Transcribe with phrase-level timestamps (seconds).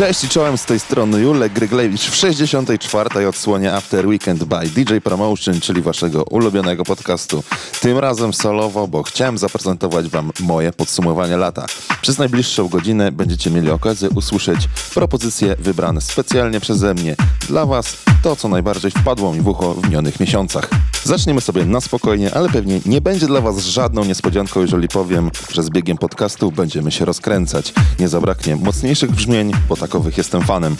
[0.00, 3.28] Cześć i czołem z tej strony Julek Gryglewicz w 64.
[3.28, 7.44] odsłonie After Weekend by DJ Promotion, czyli waszego ulubionego podcastu.
[7.80, 11.66] Tym razem solowo, bo chciałem zaprezentować wam moje podsumowanie lata.
[12.02, 17.16] Przez najbliższą godzinę będziecie mieli okazję usłyszeć propozycje wybrane specjalnie przeze mnie
[17.48, 20.68] dla was, to co najbardziej wpadło mi w ucho w minionych miesiącach.
[21.04, 25.62] Zaczniemy sobie na spokojnie, ale pewnie nie będzie dla was żadną niespodzianką, jeżeli powiem, że
[25.62, 27.72] z biegiem podcastu będziemy się rozkręcać.
[27.98, 30.76] Nie zabraknie mocniejszych brzmień, bo takowych jestem fanem.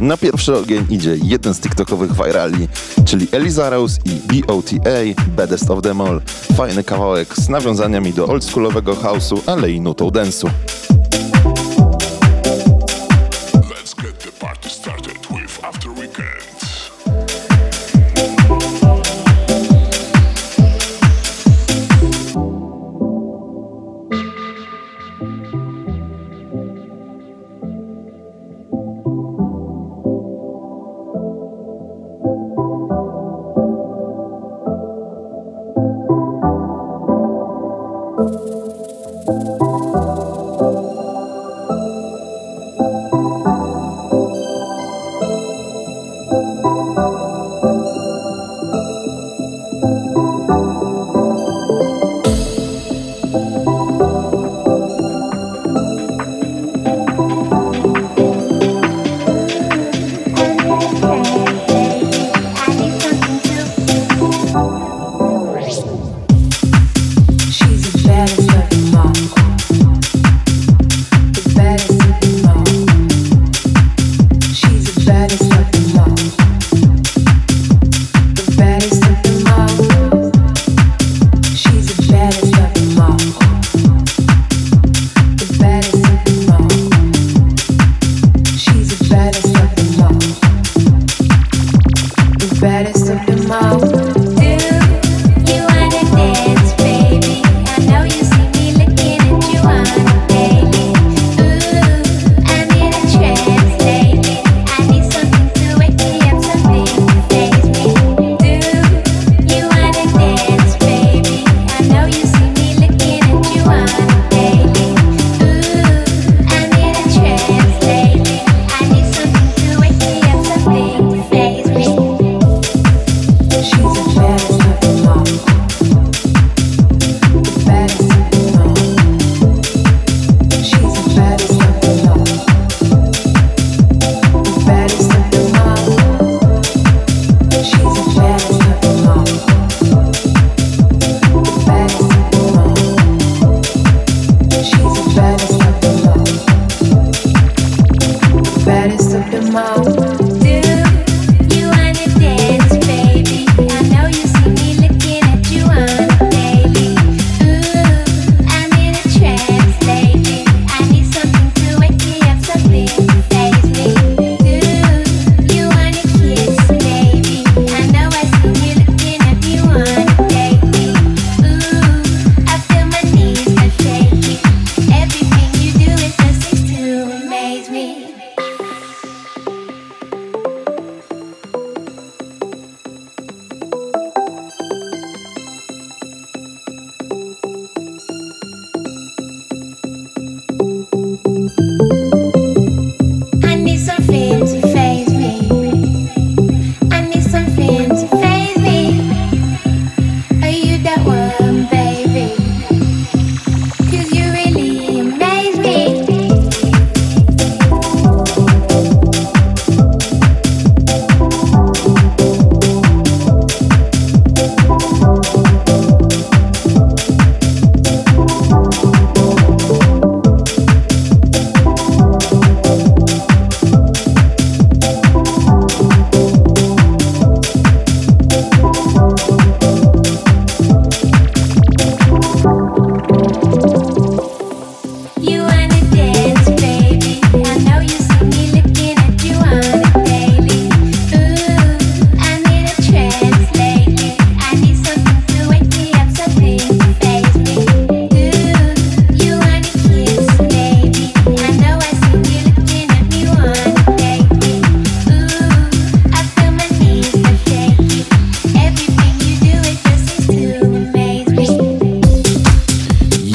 [0.00, 2.68] Na pierwszy ogień idzie jeden z TikTokowych virali,
[3.04, 6.20] czyli Eliza Rose i BOTA, Baddest of Them All.
[6.56, 10.50] Fajny kawałek z nawiązaniami do oldschoolowego house'u, ale i nutą dance'u.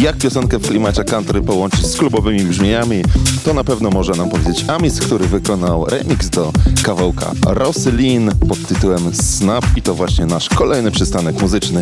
[0.06, 3.02] jak piosenkę Flimacia Country połączyć z klubowymi brzmieniami,
[3.46, 6.52] to na pewno może nam powiedzieć Amis, który wykonał remix do
[6.84, 11.82] kawałka Roselin pod tytułem Snap i to właśnie nasz kolejny przystanek muzyczny.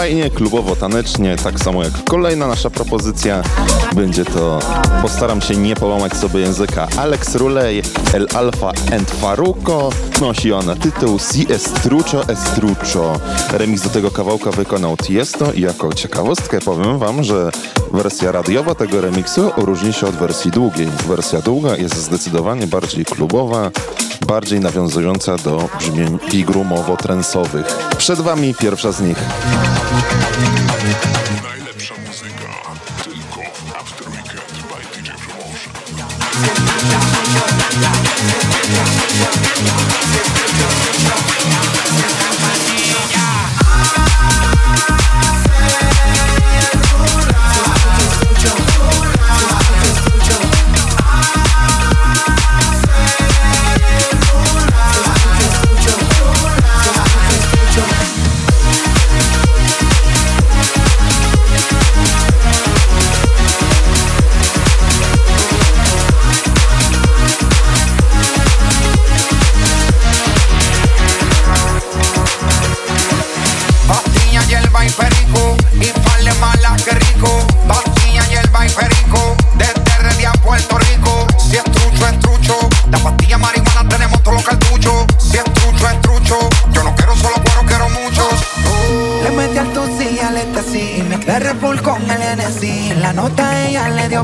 [0.00, 3.42] fajnie, klubowo-tanecznie, tak samo jak kolejna nasza propozycja.
[3.94, 4.58] Będzie to,
[5.02, 7.82] postaram się nie połamać sobie języka, Alex Rulej,
[8.14, 9.90] El Alfa and Faruko.
[10.20, 13.20] Nosi ona tytuł Si Estrucho Estrucho.
[13.52, 17.50] Remix do tego kawałka wykonał Tiesto i jako ciekawostkę powiem wam, że
[17.92, 20.88] wersja radiowa tego remiksu różni się od wersji długiej.
[21.08, 23.70] Wersja długa jest zdecydowanie bardziej klubowa,
[24.26, 27.66] bardziej nawiązująca do brzmień igrumowo-trensowych.
[27.98, 29.18] Przed Wami pierwsza z nich.
[31.42, 32.48] Najlepsza muzyka
[33.04, 35.72] tylko w After Weekend by DJ Promotion.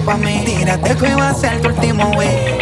[0.00, 0.42] pa' mí.
[0.44, 2.55] Tírate que va a ser tu último, güey.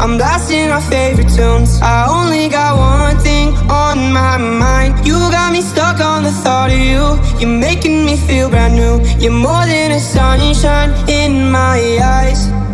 [0.00, 1.80] I'm blasting our favorite tunes.
[1.82, 5.04] I only got one thing on my mind.
[5.04, 7.18] You got me stuck on the thought of you.
[7.40, 9.02] You're making me feel brand new.
[9.18, 12.67] You're more than a sunshine in my eyes.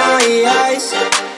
[0.00, 1.29] my eyes.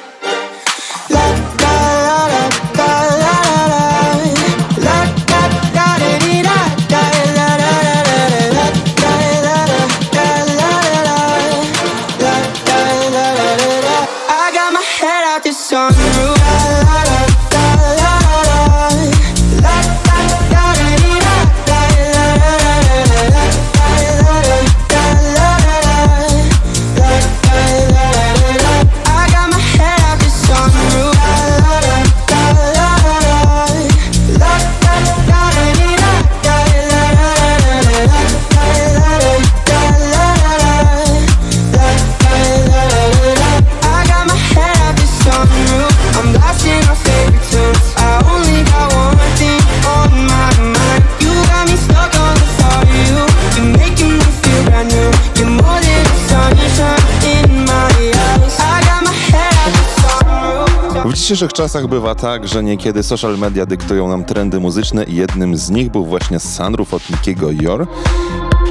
[61.33, 65.71] dzisiejszych czasach bywa tak, że niekiedy social media dyktują nam trendy muzyczne i jednym z
[65.71, 67.87] nich był właśnie sunroof od Nikiego Yor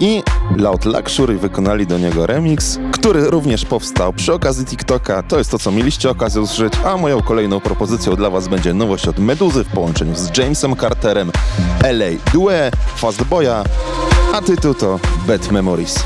[0.02, 0.24] i
[0.58, 5.24] Loud Luxury wykonali do niego remix, który również powstał przy okazji TikToka.
[5.24, 9.08] To jest to, co mieliście okazję usłyszeć, a moją kolejną propozycją dla Was będzie nowość
[9.08, 11.32] od Meduzy w połączeniu z Jamesem Carterem,
[11.84, 13.64] LA Due, Fastboya,
[14.34, 16.04] a tytuł to Bad Memories.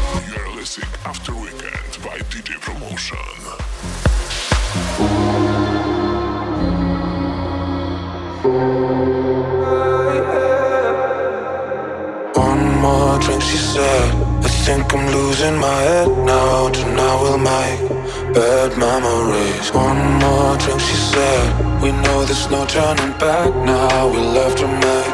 [13.77, 16.70] I think I'm losing my head now.
[16.70, 19.67] Tonight we'll make bad memories.
[19.74, 21.82] One more drink, she said.
[21.82, 24.08] We know there's no turning back now.
[24.08, 25.12] We left to make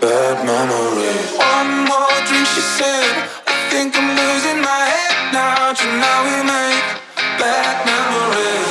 [0.00, 1.30] bad memories.
[1.38, 3.14] One more drink, she said.
[3.46, 5.72] I think I'm losing my head now.
[5.72, 6.82] Tonight we make
[7.38, 8.61] bad memories.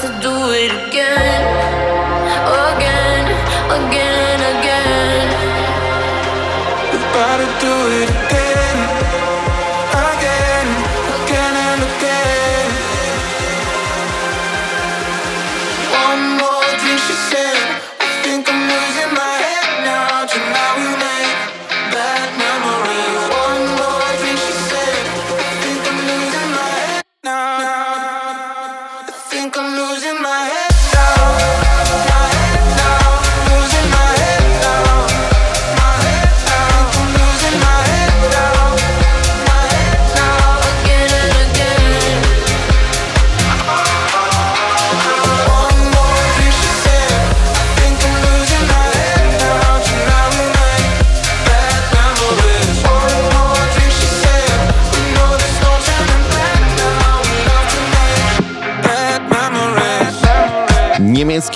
[0.00, 1.42] to do it again,
[2.72, 3.26] again,
[3.78, 5.28] again, again.
[6.90, 8.49] We're about to do it again.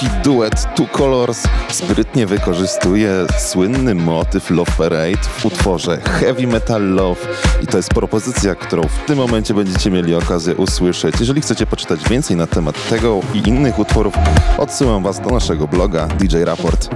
[0.05, 7.21] polski duet Two Colors sprytnie wykorzystuje słynny motyw Love Parade w utworze Heavy Metal Love
[7.63, 11.15] i to jest propozycja, którą w tym momencie będziecie mieli okazję usłyszeć.
[11.21, 14.15] Jeżeli chcecie poczytać więcej na temat tego i innych utworów,
[14.59, 16.89] odsyłam Was do naszego bloga DJ Raport.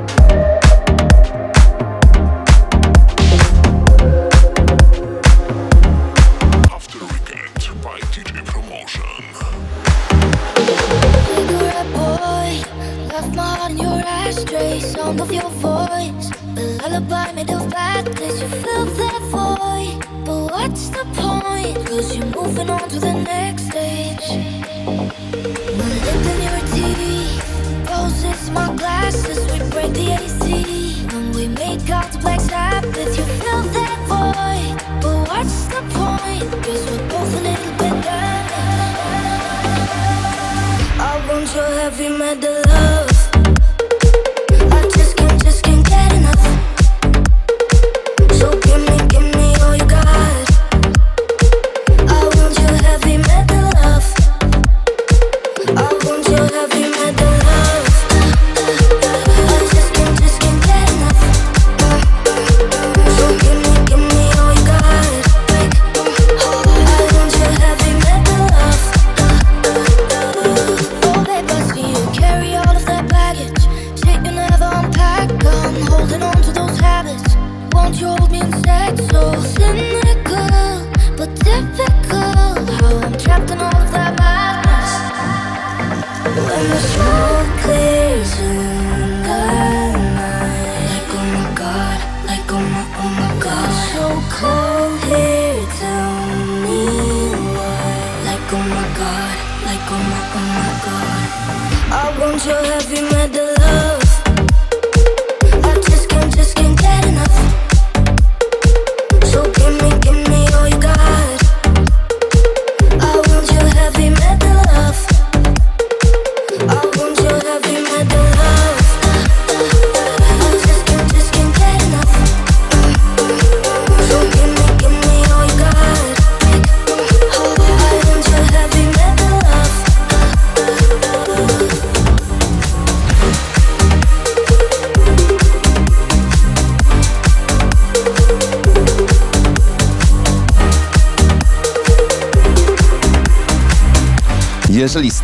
[41.88, 42.68] love you, my delight.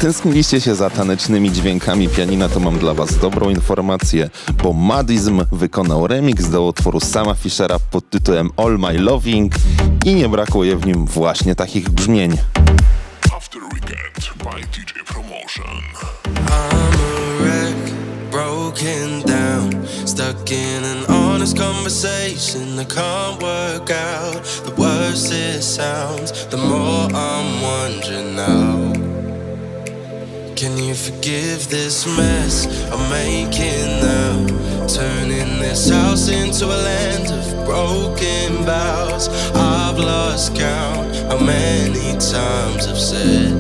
[0.05, 4.31] Tęskniliście się za tanecznymi dźwiękami pianina, to mam dla was dobrą informację,
[4.63, 9.53] bo Madizm wykonał remix do utworu Sama Fischera pod tytułem All My Loving
[10.05, 12.37] i nie brakuje w nim właśnie takich brzmień.
[13.37, 15.81] After Weekend by DJ Promotion.
[16.35, 17.95] I'm a wreck,
[18.31, 24.45] broken down, stuck in an honest conversation I can't work out.
[24.65, 28.84] The worse it sounds, the more I'm wondering now.
[30.65, 34.87] Can you forgive this mess I'm making now?
[34.87, 39.29] Turning this house into a land of broken vows.
[39.55, 43.54] I've lost count how many times I've said.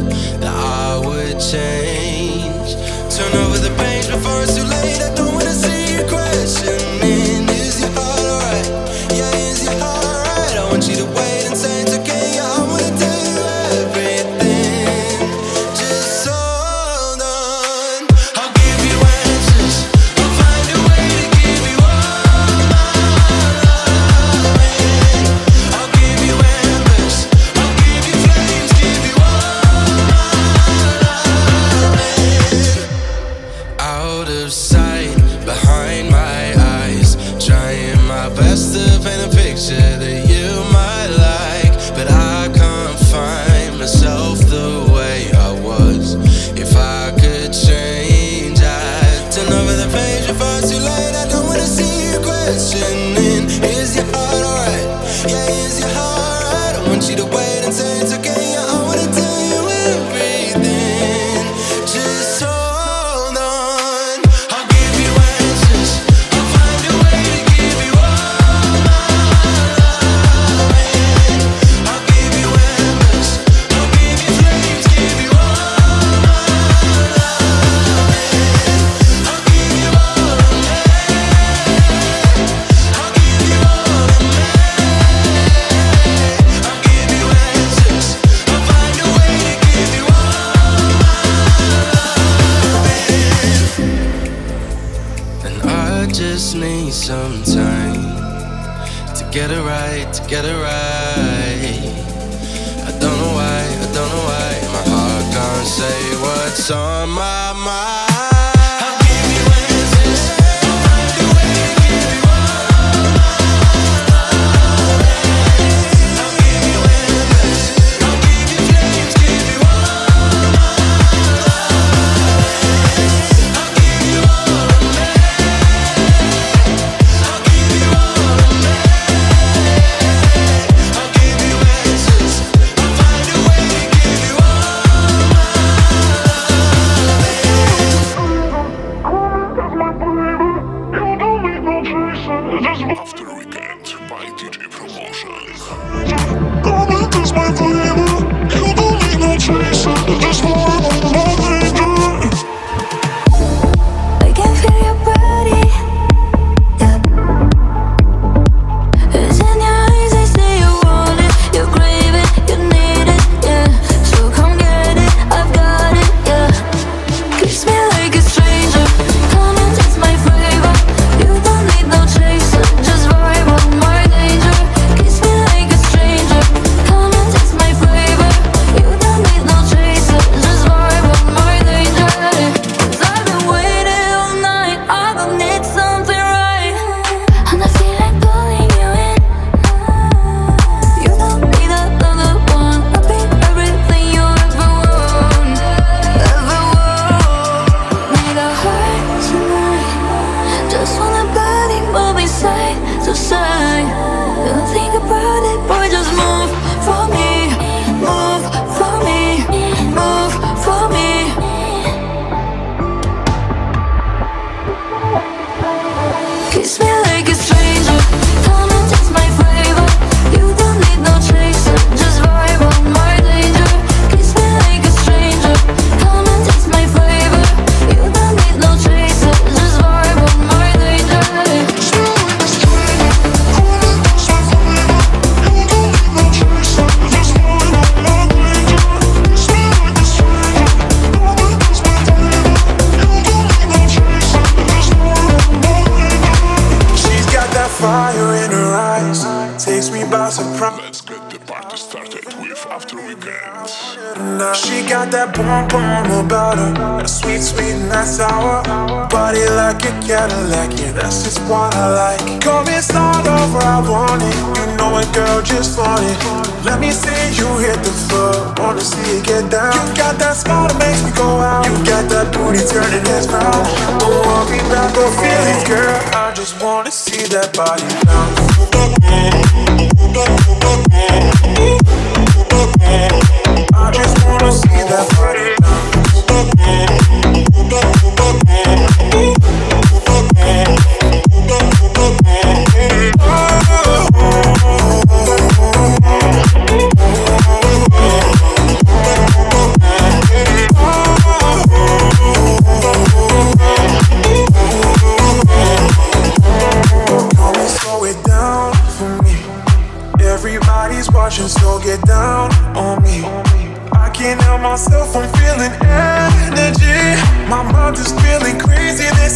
[106.64, 107.93] It's on my mind.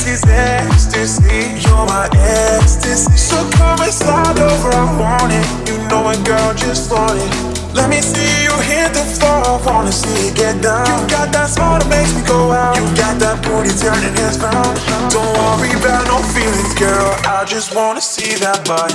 [0.09, 1.53] is ecstasy.
[1.61, 3.17] You're my ecstasy.
[3.17, 5.47] So come and slide over, I want it.
[5.69, 7.31] You know girl, just it.
[7.75, 10.87] Let me see you hit the floor, I wanna see you get down.
[10.87, 12.77] You got that smile that makes me go out.
[12.77, 14.81] You got that booty turning his round.
[15.13, 17.15] Don't worry about no feelings, girl.
[17.29, 18.95] I just wanna see that body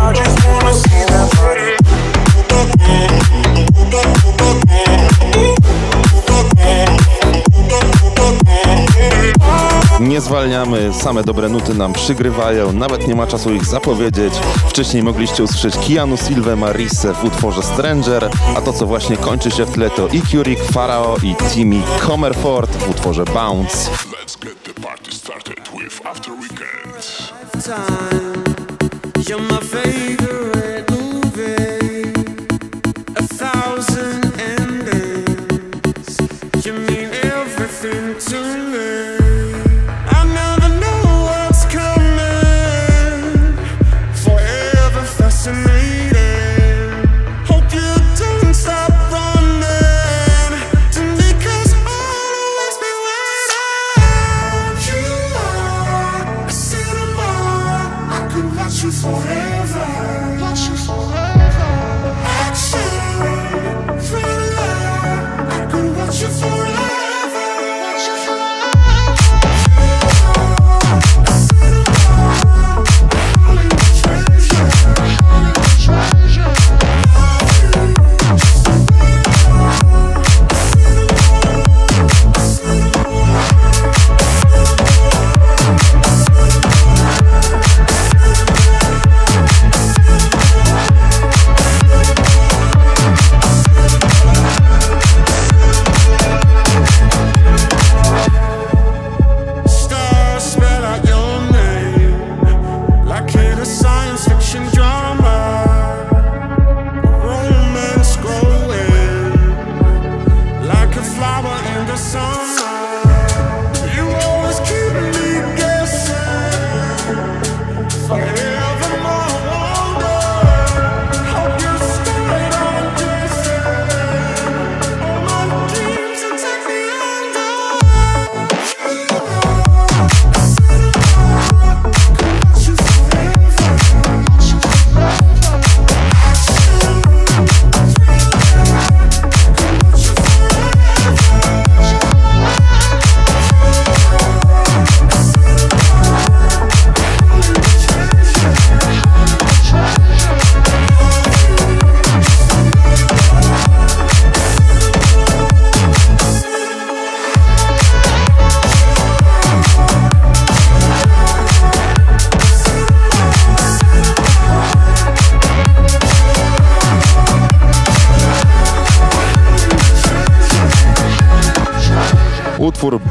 [0.00, 1.74] I just wanna see that body.
[10.00, 14.34] Nie zwalniamy, same dobre nuty nam przygrywają, nawet nie ma czasu ich zapowiedzieć.
[14.68, 19.64] Wcześniej mogliście usłyszeć Kianu Silvę Marise w utworze Stranger, a to co właśnie kończy się
[19.64, 23.90] w tle to Ikurik, Farao i Timmy Comerford w utworze Bounce.
[23.90, 26.78] Let's get the party started with After Weekend.
[38.20, 39.17] to me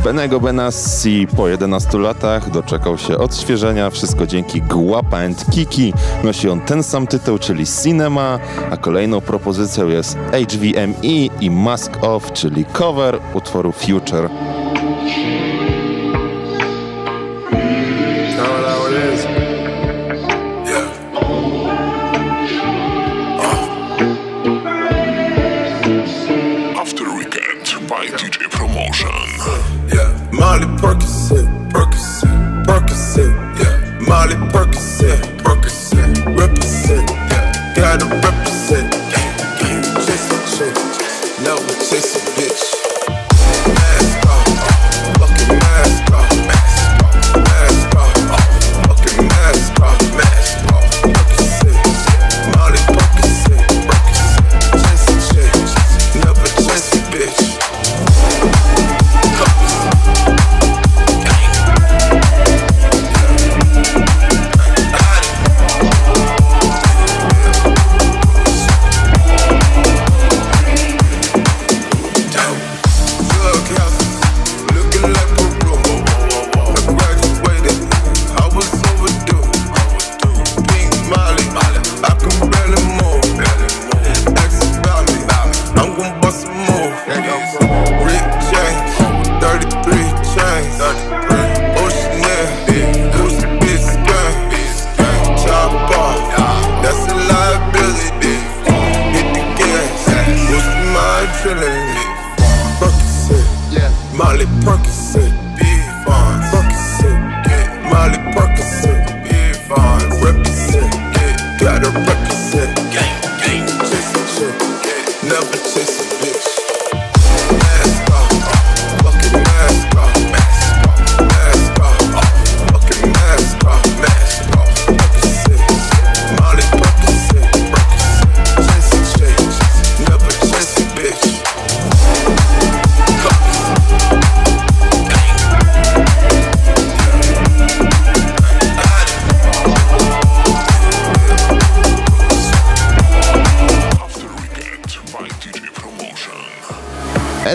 [0.07, 5.93] Benego Benassi po 11 latach doczekał się odświeżenia, wszystko dzięki Guapa and Kiki.
[6.23, 8.39] Nosi on ten sam tytuł, czyli Cinema,
[8.71, 14.29] a kolejną propozycją jest HVME i Mask Off, czyli cover utworu Future.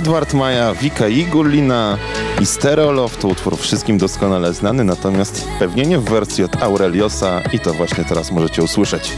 [0.03, 1.99] Edward Maja, Wika Igulina
[2.41, 7.61] i Stereolof to utwór wszystkim doskonale znany, natomiast pewnie nie w wersji od Aureliosa i
[7.61, 9.13] to właśnie teraz możecie usłyszeć.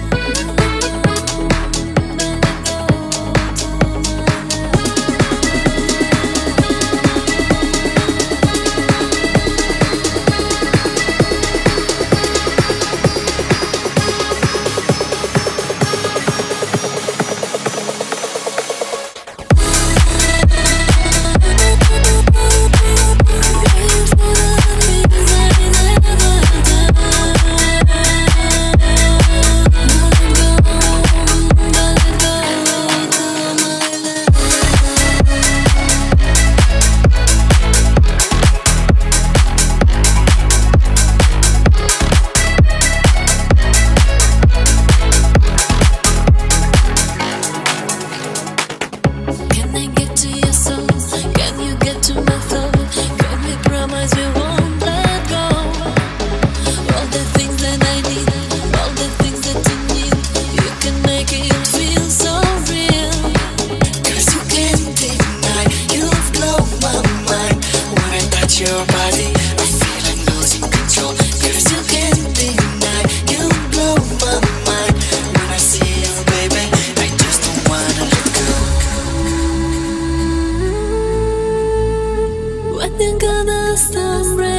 [83.77, 84.54] system.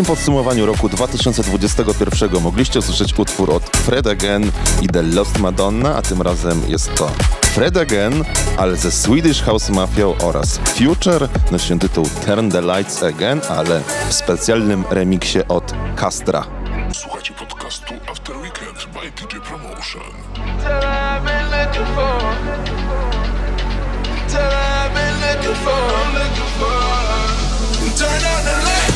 [0.00, 6.02] moim podsumowaniu roku 2021 mogliście usłyszeć utwór od Fred Again i The Lost Madonna, a
[6.02, 7.10] tym razem jest to
[7.42, 8.24] Fred Again,
[8.56, 14.12] ale ze Swedish House Mafia oraz Future, nosi tytuł Turn the Lights Again, ale w
[14.12, 16.46] specjalnym remiksie od Castra.
[16.92, 20.02] Słuchajcie podcastu After Weekend by DJ Promotion.
[27.98, 28.89] Turn on the light.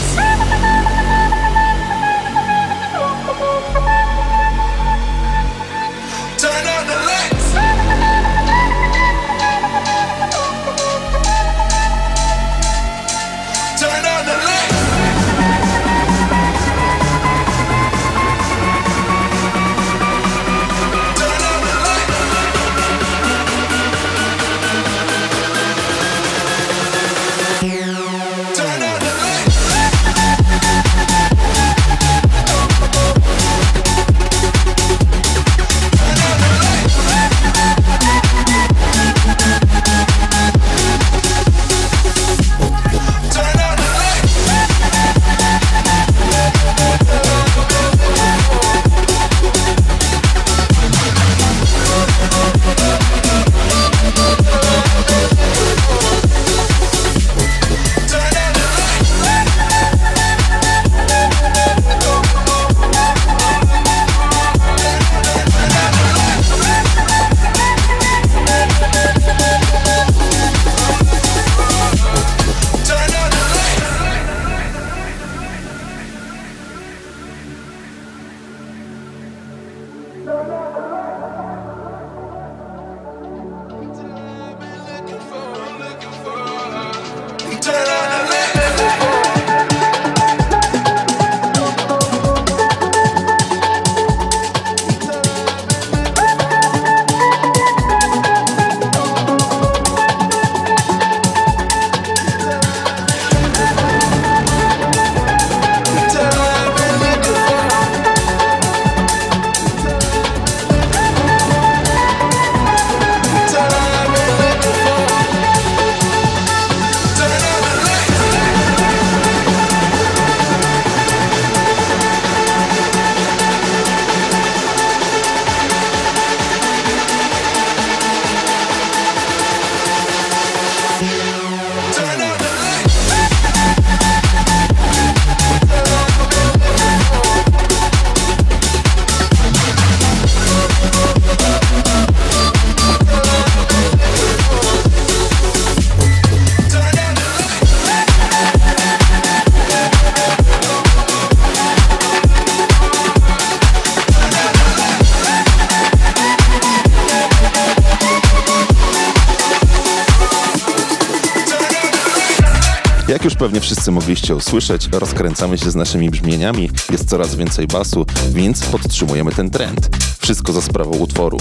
[163.45, 169.33] pewnie wszyscy mogliście usłyszeć, rozkręcamy się z naszymi brzmieniami, jest coraz więcej basu, więc podtrzymujemy
[169.33, 169.89] ten trend.
[170.19, 171.39] Wszystko za sprawą utworu.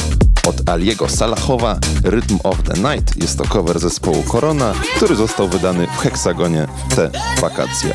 [0.47, 5.87] Od Aliego Salachowa Rhythm of the Night jest to cover zespołu Korona, który został wydany
[5.87, 7.93] w Heksagonie w te wakacje.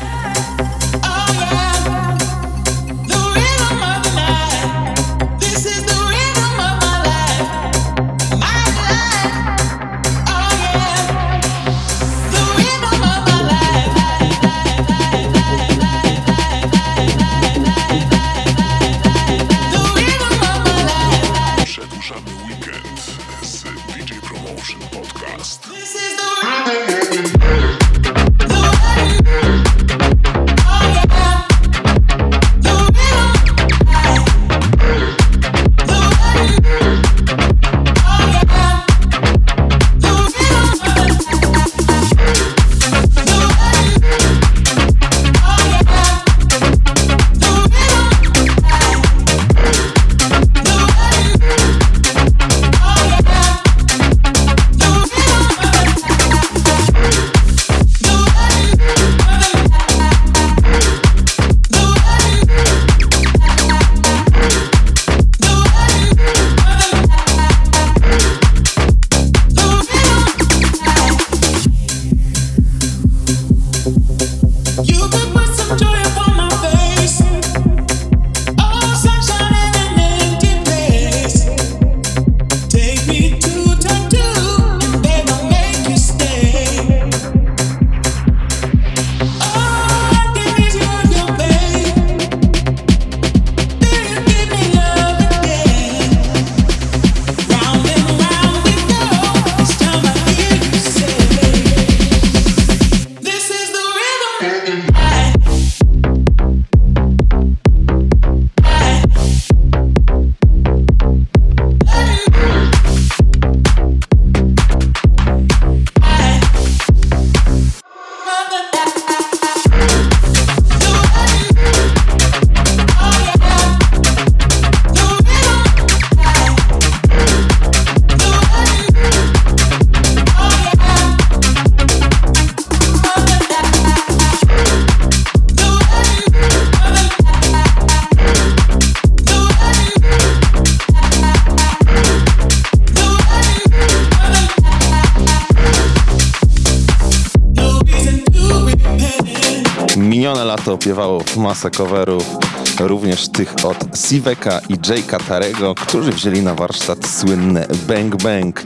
[151.39, 152.37] Masę coverów,
[152.79, 158.61] również tych od Siveka i Jake'a Tarego, którzy wzięli na warsztat słynne Bang Bang.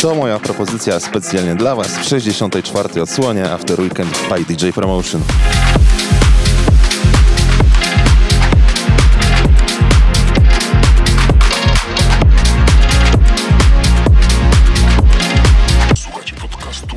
[0.00, 3.02] To moja propozycja specjalnie dla Was w 64.
[3.02, 5.20] odsłonie After Weekend by DJ Promotion.
[15.94, 16.96] Słuchajcie podcastu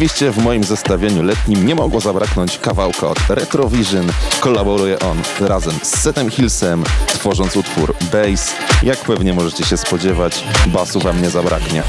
[0.00, 4.06] Oczywiście w moim zestawieniu letnim nie mogło zabraknąć kawałka od Retrovision.
[4.40, 8.54] Kolaboruje on razem z Setem Hillsem, tworząc utwór Bass.
[8.82, 11.82] Jak pewnie możecie się spodziewać, basu wam nie zabraknie.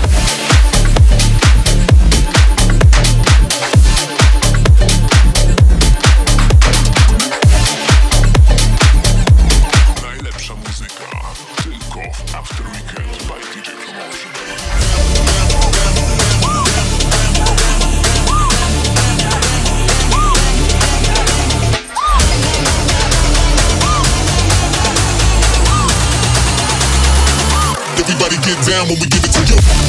[28.68, 29.81] Down when we give it to you.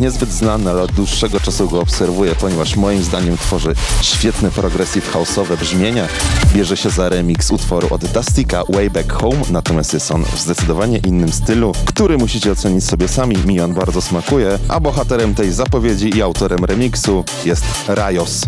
[0.00, 5.56] niezbyt znany, ale od dłuższego czasu go obserwuję, ponieważ moim zdaniem tworzy świetne progressive house'owe
[5.56, 6.08] brzmienia.
[6.54, 10.98] Bierze się za remix utworu od Dustika Way Back Home, natomiast jest on w zdecydowanie
[10.98, 13.36] innym stylu, który musicie ocenić sobie sami.
[13.46, 18.42] Mi on bardzo smakuje, a bohaterem tej zapowiedzi i autorem remiksu jest Rajos.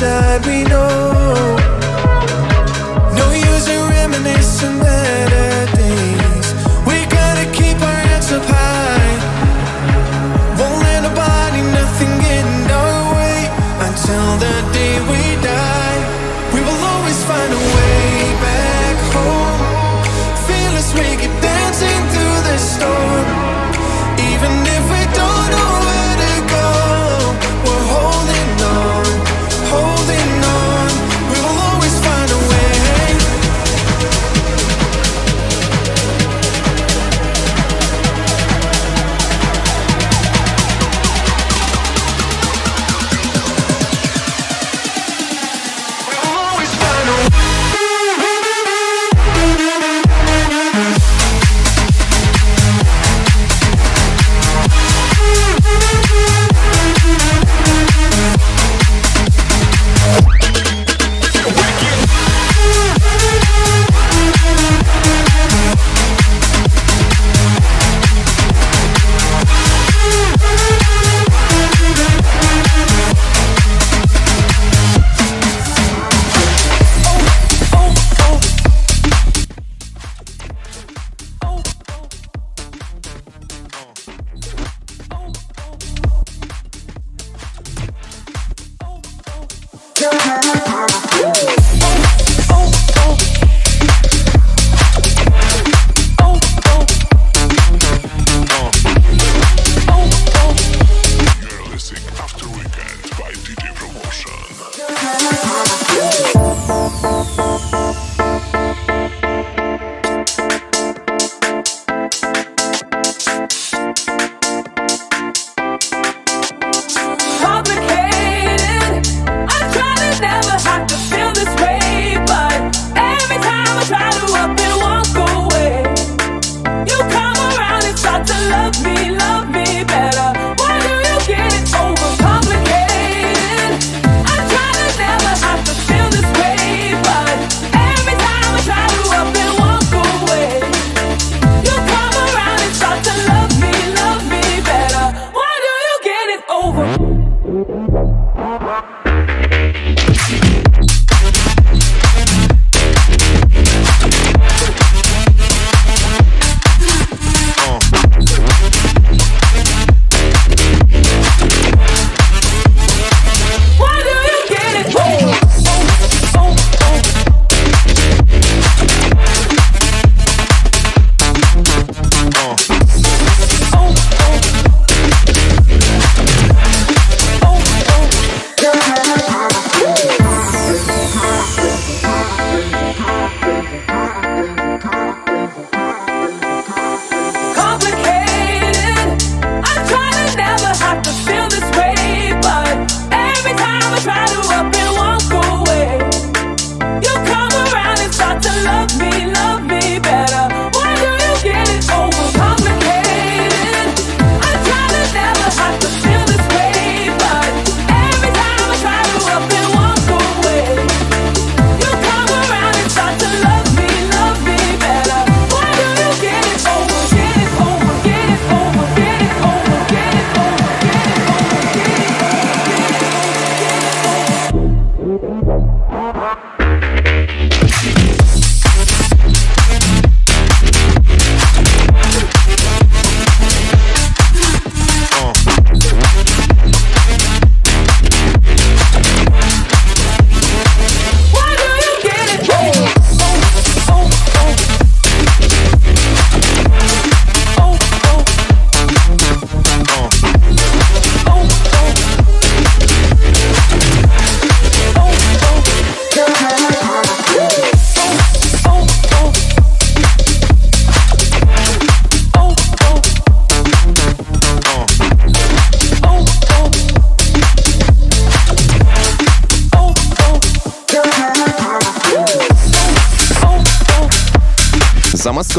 [0.00, 0.89] inside we know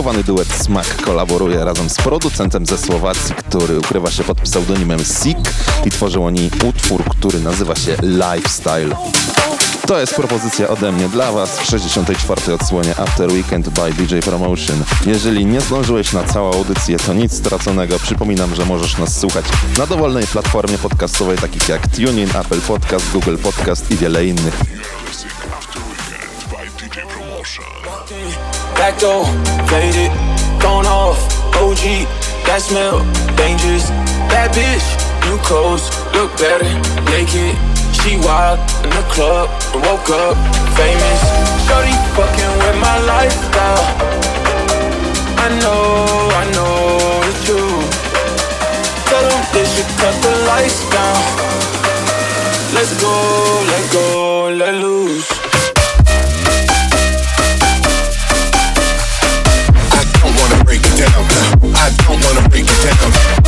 [0.02, 5.38] Zamaskowany duet Smack kolaboruje razem z producentem ze Słowacji, który ukrywa się pod pseudonimem Sik
[5.86, 8.96] i tworzył oni utwór, który nazywa się Lifestyle.
[9.88, 12.54] To jest propozycja ode mnie dla Was w 64.
[12.54, 14.84] odsłonie After Weekend by DJ Promotion.
[15.06, 18.00] Jeżeli nie zdążyłeś na całą audycję, to nic straconego.
[18.00, 19.46] Przypominam, że możesz nas słuchać
[19.78, 24.62] na dowolnej platformie podcastowej, takich jak TuneIn, Apple Podcast, Google Podcast i wiele innych.
[28.92, 29.26] Back door,
[29.72, 30.12] faded,
[30.60, 31.16] gone off.
[31.56, 32.04] OG,
[32.44, 33.00] that smell
[33.40, 33.88] dangerous.
[34.28, 34.84] Bad bitch,
[35.24, 36.68] new clothes, look better,
[37.08, 37.56] naked.
[37.96, 39.48] She wild in the club,
[39.88, 40.36] woke up
[40.76, 41.22] famous.
[41.64, 43.88] Shorty fucking with my lifestyle.
[45.40, 47.80] I know, I know it's true.
[49.08, 51.22] Tell them they should cut the lights down.
[52.76, 53.16] Let's go,
[53.72, 54.91] let go, let loose.
[61.02, 61.26] Down.
[61.76, 63.41] I don't wanna break it down.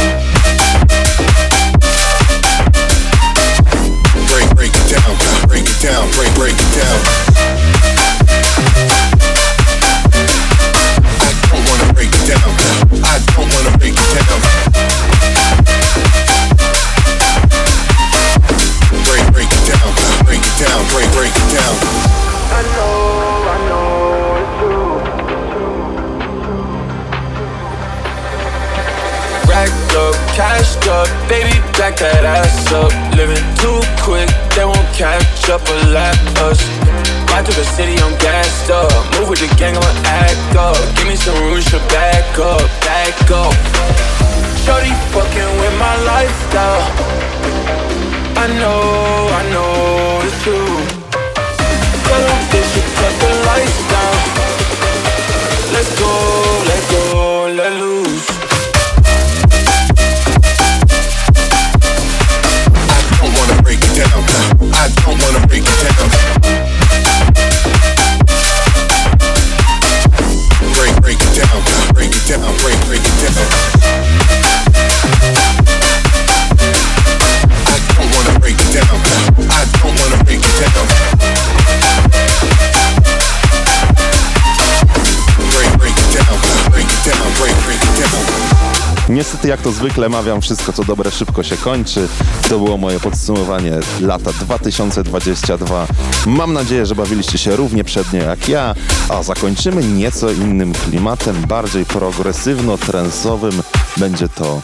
[90.04, 92.08] Zwykle mawiam, wszystko co dobre szybko się kończy.
[92.50, 95.88] To było moje podsumowanie lata 2022.
[96.26, 98.76] Mam nadzieję, że bawiliście się równie przednio jak ja,
[99.10, 103.64] a zakończymy nieco innym klimatem, bardziej progresywno-trensowym.
[103.98, 104.62] Będzie to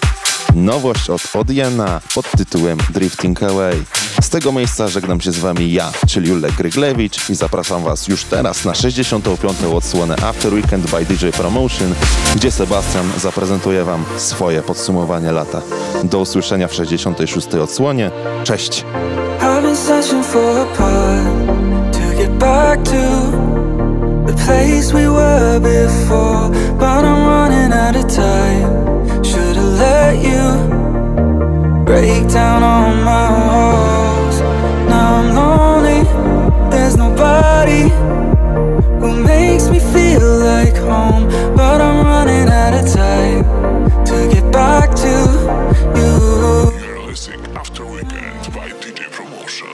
[0.56, 3.84] nowość od Odiena pod tytułem Drifting Away.
[4.22, 8.24] Z tego miejsca żegnam się z wami ja, czyli Julek Gryglewicz i zapraszam was już
[8.24, 9.58] teraz na 65.
[9.74, 11.94] odsłonę After Weekend by DJ Promotion,
[12.36, 15.62] gdzie Sebastian zaprezentuje wam swoje podsumowanie lata.
[16.04, 17.48] Do usłyszenia w 66.
[17.56, 18.12] odsłonie.
[18.44, 18.86] Cześć!
[24.30, 28.89] The place we were before, but I'm running out of time.
[29.80, 34.42] Let you break down all my walls.
[34.90, 36.04] Now I'm lonely,
[36.70, 37.84] there's nobody
[39.00, 43.46] who makes me feel like home, but I'm running out of time
[44.04, 45.08] to get back to
[45.96, 46.74] you.
[46.84, 49.70] You're listening After Weekend by DJ Promotion.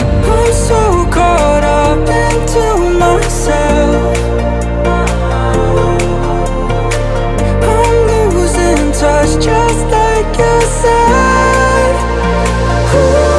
[0.00, 4.35] I'm so caught up into myself.
[9.00, 11.94] Touch just like you said.
[12.96, 13.36] Ooh.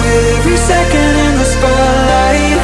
[0.00, 2.60] With every second in the spotlight,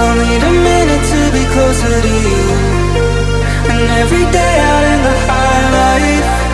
[0.00, 2.44] I'll need a minute to be closer to you.
[3.72, 6.49] And every day out in the high life,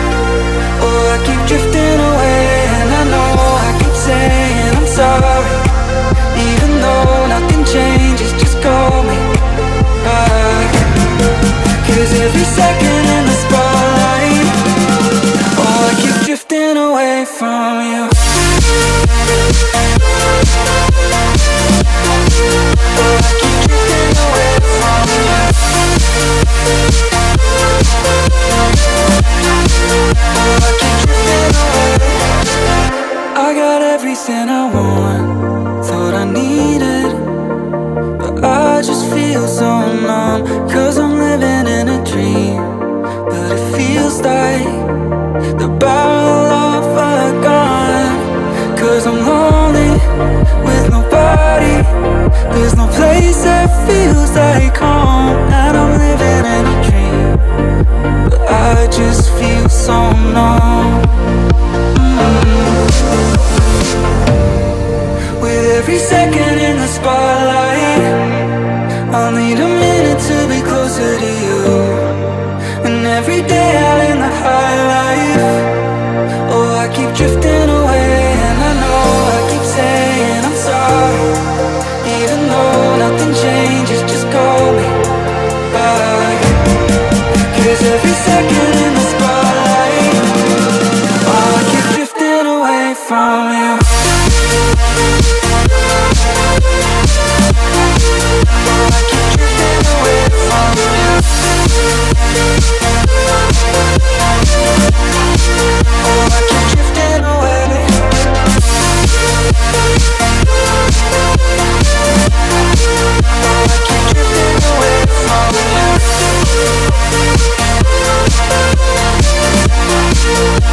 [12.57, 14.47] second in the spotlight,
[15.61, 18.03] oh, I keep drifting away from you.
[22.99, 25.41] Oh, I keep drifting away from you.
[33.45, 37.36] I got everything I want, thought I needed.
[52.57, 55.37] There's no place that feels like home.
[55.53, 57.37] And I'm living in a dream.
[58.31, 61.03] But I just feel so numb.
[62.17, 62.89] Mm-hmm.
[65.39, 66.46] With every second.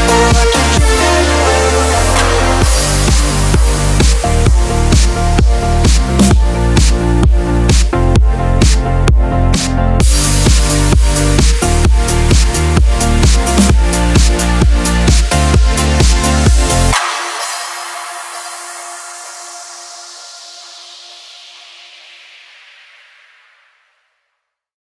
[0.07, 0.34] Oh